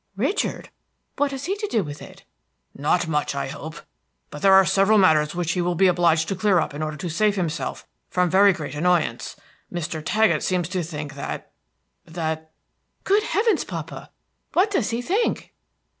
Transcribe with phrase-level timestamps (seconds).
[0.17, 0.69] "Richard?
[1.17, 2.23] What has he to do with it?"
[2.73, 3.81] "Not much, I hope;
[4.31, 6.97] but there are several matters which he will be obliged to clear up in order
[6.97, 9.35] to save himself from very great annoyance.
[9.71, 10.01] Mr.
[10.03, 11.51] Taggett seems to think that
[12.03, 12.49] that"
[13.03, 14.09] "Good heavens, papa!
[14.53, 15.53] What does he think?"